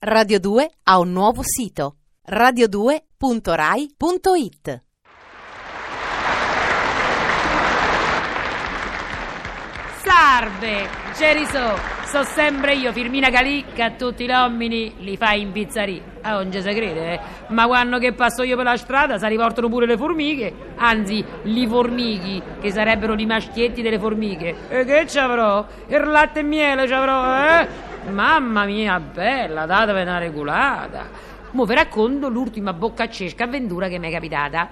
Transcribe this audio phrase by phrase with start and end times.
[0.00, 1.96] Radio 2 ha un nuovo sito
[2.30, 4.82] radio2.rai.it
[10.00, 16.00] Salve, Geriso, so sempre io, Firmina Calicca, tutti i nomini li fai in pizzeria.
[16.22, 17.20] Ah, non ci si crede, eh?
[17.48, 21.66] Ma quando che passo io per la strada si riportano pure le formiche, anzi, li
[21.66, 24.54] formichi, che sarebbero i maschietti delle formiche.
[24.68, 25.66] E che ci avrò?
[25.88, 27.87] Il latte e miele ci avrò, eh?
[28.08, 31.08] Mamma mia, bella, datemi una regolata.
[31.52, 34.68] Mo vi racconto l'ultima boccaccesca avventura che mi è capitata.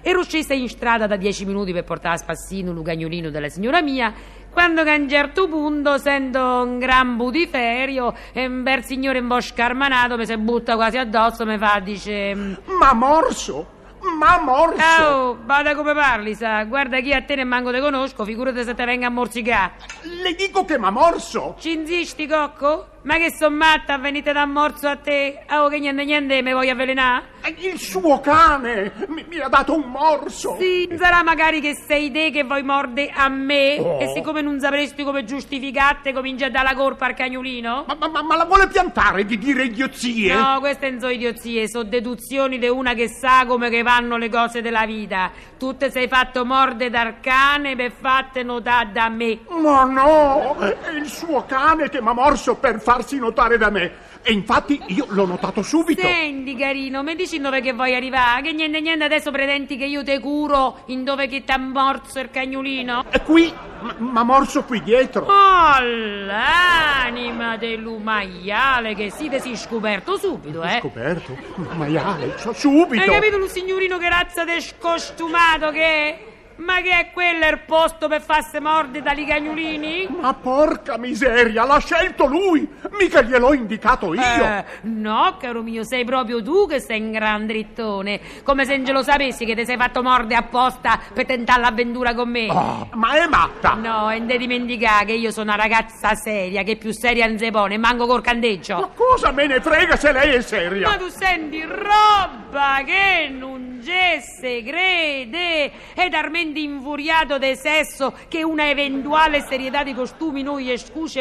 [0.00, 3.82] Ero scesa in strada da dieci minuti per portare a spassino un cagnolino della signora
[3.82, 4.12] mia,
[4.50, 9.28] quando che a un certo punto sento un gran butiferio e un bel signore un
[9.28, 12.34] po' scarmanato mi si butta quasi addosso e mi fa, dice...
[12.78, 13.76] Ma morso!
[14.18, 15.04] Ma morso!
[15.04, 18.74] Oh, bada come parli, sa, guarda chi a te ne manco te conosco, figurati se
[18.74, 19.74] te venga a morsicare.
[20.02, 21.54] Le dico che m'ha morso!
[21.60, 22.88] Ci insisti, Cocco?
[23.02, 25.44] Ma che son matta, venite da morso a te?
[25.50, 27.36] Oh, che niente niente, mi vuoi avvelenare?
[27.58, 30.56] Il suo cane mi, mi ha dato un morso!
[30.58, 33.78] Sì, sarà magari che sei te che vuoi morde a me?
[33.78, 34.00] Oh.
[34.00, 37.84] E siccome non sapresti come giustificarti, cominci a dare la colpa al cagnolino?
[37.86, 40.34] Ma, ma- ma- ma la vuole piantare di dire idiozie?
[40.34, 44.28] No, queste non sono idiozie, sono deduzioni di una che sa come che vanno le
[44.28, 45.30] cose della vita.
[45.58, 49.40] Tu te sei fatto morde dal cane per fatte notare da me.
[49.48, 50.56] Ma no!
[50.58, 53.92] È il suo cane che m'ha morso per farsi notare da me.
[54.22, 56.02] E infatti io l'ho notato subito.
[56.02, 58.42] Senti, carino, mi dici in dove che vuoi arrivare?
[58.42, 62.18] Che niente niente adesso pretenti che io te curo in dove che ti ha morso
[62.20, 63.04] il cagnolino?
[63.10, 65.24] E qui m- m'ha morso qui dietro.
[65.24, 70.78] Oh, l'anima dell'umaiale che si te si scoperto subito, eh?
[70.80, 71.36] Scoperto?
[71.74, 73.02] Maiale, so subito.
[73.02, 76.18] Hai capito lo signorino che razza de scostumato che?
[76.58, 80.08] Ma che è quello il posto per farsi morde dagli cagnolini?
[80.20, 82.68] Ma porca miseria, l'ha scelto lui!
[82.98, 84.20] Mica gliel'ho indicato io!
[84.20, 88.20] Eh, no, caro mio, sei proprio tu che sei un gran drittone.
[88.42, 92.28] Come se non lo sapessi che ti sei fatto morde apposta per tentare l'avventura con
[92.28, 92.48] me.
[92.48, 93.74] Ah, ma è matta!
[93.74, 97.38] No, e non ti dimenticare che io sono una ragazza seria, che più seria non
[97.38, 98.80] si pone, manco col candeggio.
[98.80, 100.88] Ma cosa me ne frega se lei è seria?
[100.88, 106.12] Ma tu senti roba che non c'è se crede ed
[106.48, 110.74] armente infuriato del sesso che una eventuale serietà di costumi noi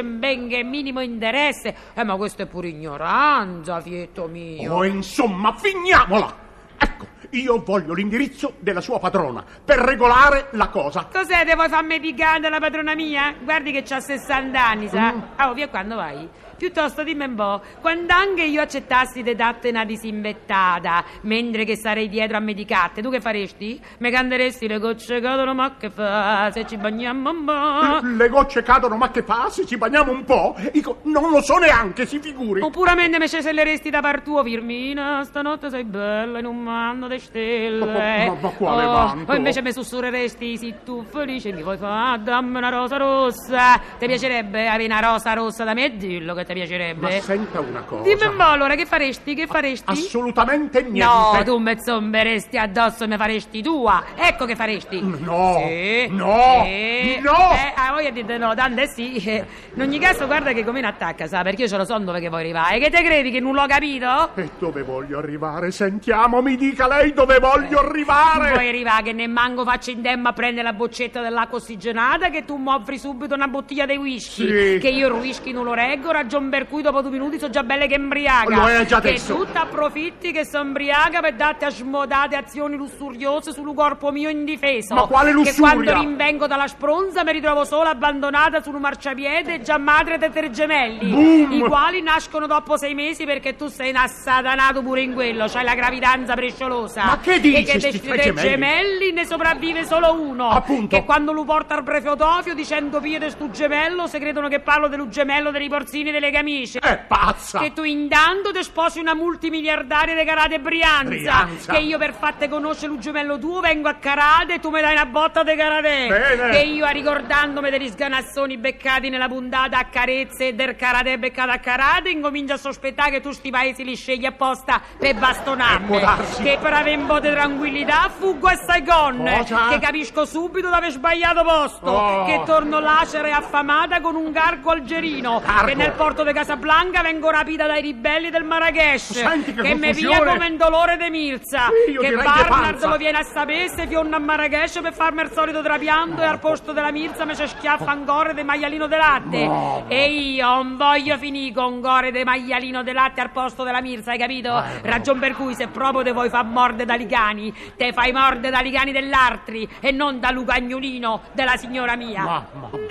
[0.04, 1.76] ben che minimo interesse.
[1.94, 4.74] Eh, ma questo è pure ignoranza, fietto mio.
[4.74, 6.46] Oh, insomma, finiamola!
[6.80, 11.08] Ecco, io voglio l'indirizzo della sua padrona per regolare la cosa.
[11.12, 13.36] Cos'è, te vuoi farmi piccare dalla padrona mia?
[13.42, 15.14] Guardi che c'ha 60 anni, sa?
[15.36, 16.28] Ah, oh, via quando vai?
[16.58, 22.10] Piuttosto dimmi un po', quando anche io accettassi di darti una disinvettata, mentre che sarei
[22.10, 23.80] dietro a medicate, tu che faresti?
[24.00, 26.50] Mi canteresti le gocce cadono, ma che fa?
[26.52, 28.08] Se ci bagniamo un po'.
[28.08, 29.50] Le gocce cadono, ma che fa?
[29.50, 30.56] Se ci bagniamo un po'?
[30.72, 32.62] Dico, non lo so neanche, si figuri.
[32.62, 38.26] Oppure me ceselleresti da par tuo, Firmina, stanotte sei bella in un manto di stelle.
[38.26, 39.32] Ma- ma- ma quale oh, manto?
[39.32, 43.80] O invece mi sussurreresti, sì, tu felice, mi vuoi fare, dammi una rosa rossa.
[44.00, 47.02] Ti piacerebbe avere una rosa rossa da me dillo che ti piacerebbe?
[47.16, 48.04] Ma senta una cosa.
[48.04, 49.92] Dimmi un po' allora, che faresti, che faresti?
[49.92, 51.04] Assolutamente niente.
[51.04, 54.04] No, tu mi zomberesti addosso e mi faresti tua.
[54.16, 55.00] Ecco che faresti.
[55.02, 56.08] No, Sì.
[56.10, 57.20] no, Sì.
[57.22, 57.52] no.
[57.52, 59.44] Eh, ah, voi dite no, tante sì.
[59.70, 61.98] Eh, In ogni caso, guarda che come ne attacca, sa, perché io ce lo so
[62.00, 62.80] dove che vuoi arrivare.
[62.80, 64.30] Che te credi che non l'ho capito?
[64.36, 65.72] E dove voglio arrivare?
[65.72, 68.52] Sentiamo, mi dica lei dove voglio arrivare.
[68.52, 72.46] Vuoi arrivare che ne manco faccio in tempo a prendere la boccetta dell'acqua ossigenata che
[72.46, 74.74] tu mi offri subito una bottiglia di whisky.
[74.74, 74.80] Sì.
[74.80, 77.64] Che io il whisky non lo reggo, ragion per cui dopo due minuti sono già
[77.64, 78.56] belle che embriaga.
[78.56, 79.34] Lo è già adesso.
[79.38, 84.12] Che tu ti approfitti che sono embriaga per darti a smodate azioni lussuriose sul corpo
[84.12, 84.94] mio indifeso.
[84.94, 85.72] Ma quale Che lussuria?
[85.74, 91.10] quando rinvengo dalla spronza mi ritrovo sola abbandonata sul marciapiede già madre dei tre gemelli.
[91.10, 91.52] Boom.
[91.52, 95.76] I quali nascono dopo sei mesi perché tu sei assatanato pure in quello, c'hai la
[95.76, 97.04] gravidanza presciolosa.
[97.06, 98.50] Ma che dici, E che dei tre gemelli?
[98.50, 100.50] gemelli ne sopravvive solo uno.
[100.50, 100.96] Appunto.
[100.96, 105.08] Che quando lo porta al prefeotofio dicendo piede stu gemello, se credono che parlo dello
[105.08, 106.80] gemello dei porzini e delle camicie.
[106.80, 107.60] È pazza.
[107.60, 111.06] Che tu intanto ti sposi una multimiliardaria di Carate Brianza.
[111.08, 111.74] Brianza.
[111.74, 114.94] Che io per fatte conoscere lo gemello tuo vengo a Carate e tu mi dai
[114.94, 116.08] una botta di Carate.
[116.08, 116.50] Bene.
[116.52, 121.58] Che io ricordandomi degli sganassoni beccati nella puntata a carezze e del Carate beccato a
[121.58, 126.00] Carate incomincio a sospettare che tu sti paesi li scegli apposta per bastonarmi.
[126.44, 129.24] Che per avere un po' di tranquillità fuggo a Saigon.
[129.38, 129.68] Cosa?
[129.70, 131.90] Che capisco subito di aver sbagliato posto.
[131.90, 132.26] Oh.
[132.26, 135.42] Che torno lacera e affamata con un gargo algerino.
[135.46, 135.66] Gargo.
[135.66, 139.14] Che nel all'aeroporto di Casablanca vengo rapita dai ribelli del Marrakesh.
[139.14, 140.18] Senti che mi confusione.
[140.18, 141.70] piglia come un dolore di Mirza.
[141.86, 145.32] Sì, che che Barnard lo viene a sapere se fionna a Marrakesh per farmi il
[145.32, 148.98] solito trapianto e al posto della Mirza mi c'è schiaffa un gore di maialino de
[148.98, 149.37] latte.
[149.46, 149.86] No.
[149.88, 154.12] E io non voglio finire con gore di maialino de latte al posto della Mirza,
[154.12, 154.64] hai capito?
[154.82, 158.60] Ragion per cui se proprio te vuoi far morde da ligani, te fai morde da
[158.60, 162.24] ligani dell'altri e non da lucagnolino della signora mia.
[162.24, 162.46] Ma-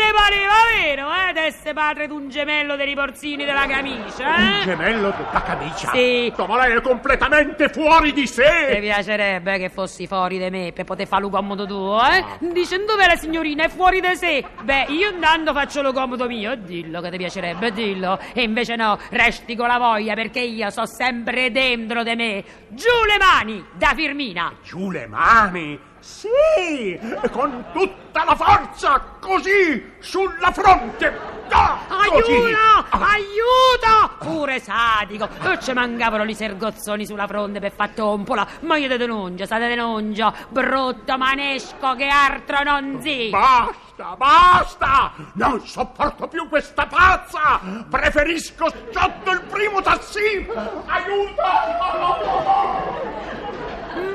[0.06, 4.64] Te pareva vero, eh, d'essere padre d'un gemello dei riborzini della camicia, Un eh?
[4.64, 5.90] gemello della camicia.
[5.90, 6.32] Sì.
[6.46, 8.78] Ma lei è completamente fuori di Ti sé.
[8.80, 12.24] piacerebbe che fossi fuori di me per poter fare lo comodo tuo, eh?
[12.38, 13.64] Dice dov'è la signorina?
[13.64, 14.44] È fuori di sé.
[14.62, 16.54] Beh, io intanto faccio lo comodo mio.
[16.54, 18.16] Dillo che ti piacerebbe, dillo.
[18.32, 22.44] E invece no, resti con la voglia perché io so sempre dentro di me.
[22.68, 24.52] Giù le mani da Firmina.
[24.62, 25.80] Giù le mani.
[26.06, 26.98] Sì,
[27.32, 31.34] con tutta la forza, così, sulla fronte.
[31.48, 32.30] Ah, così.
[32.32, 32.86] Aiuto!
[32.90, 34.14] Aiuto!
[34.20, 35.28] Pure sadico!
[35.60, 38.46] Ci mancavano gli sergozzoni sulla fronte per far tompola.
[38.60, 40.32] Ma io te denuncio, state denuncio!
[40.48, 43.28] Brutto manesco che altro non si!
[43.28, 45.12] Basta, basta!
[45.32, 47.60] Non sopporto più questa pazza!
[47.90, 50.46] Preferisco sotto il primo tassì!
[50.86, 51.42] Aiuto!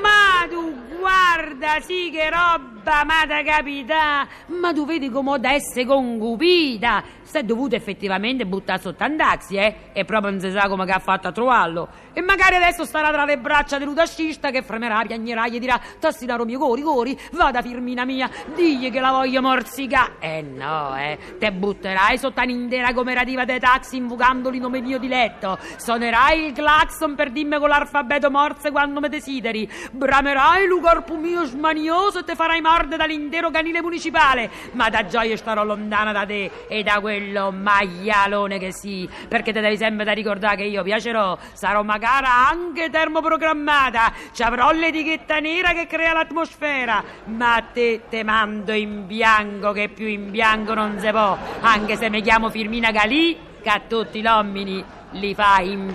[0.00, 4.26] Ma tu guarda, sì che roba, ma da capità!
[4.46, 7.02] Ma tu vedi come essere concupita!
[7.22, 9.90] Si è dovuto effettivamente buttare sotto un taxi, eh?
[9.92, 11.88] E proprio non si sa come che ha fatto a trovarlo.
[12.12, 16.58] E magari adesso starà tra le braccia dell'udascista che fremerà, piagnerà, gli dirà Tassinaro mio,
[16.58, 20.16] cori, cori, vada Firmina mia, digli che la voglio morsicare.
[20.18, 25.58] Eh no, eh, te butterai sotto un'intera comerativa dei taxi invocandoli nome mio di letto.
[25.76, 29.70] Suonerai il clacson per dirmi con l'alfabeto morse quando mi desideri.
[29.92, 34.50] Bramerai il corpo mio smanioso e te farai morde dall'intero canile municipale.
[34.72, 39.60] Ma da gioia starò lontana da te e da quello maialone che sì, perché te
[39.60, 45.72] devi sempre da ricordare che io piacerò, sarò magari anche termoprogrammata, ci avrò l'etichetta nera
[45.72, 51.08] che crea l'atmosfera, ma te te mando in bianco che più in bianco non si
[51.10, 55.94] può, anche se mi chiamo Firmina Galì, che a tutti gli uomini li fa in